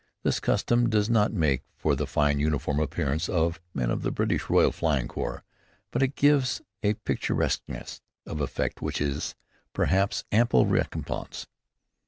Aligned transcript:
This 0.23 0.39
custom 0.39 0.89
does 0.89 1.11
not 1.11 1.31
make 1.31 1.61
for 1.77 1.95
the 1.95 2.07
fine 2.07 2.39
uniform 2.39 2.79
appearance 2.79 3.29
of 3.29 3.61
the 3.75 3.79
men 3.81 3.91
of 3.91 4.01
the 4.01 4.09
British 4.09 4.49
Royal 4.49 4.71
Flying 4.71 5.07
Corps, 5.07 5.43
but 5.91 6.01
it 6.01 6.15
gives 6.15 6.59
a 6.81 6.95
picturesqueness 6.95 8.01
of 8.25 8.41
effect 8.41 8.81
which 8.81 8.99
is, 8.99 9.35
perhaps, 9.73 10.23
ample 10.31 10.65
recompense. 10.65 11.45